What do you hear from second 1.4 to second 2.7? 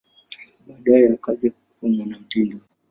kuwa mwanamitindo.